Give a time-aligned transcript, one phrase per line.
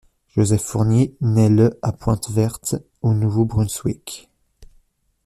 [0.35, 4.31] Joseph Fournier naît le à Pointe-Verte, au Nouveau-Brunswick.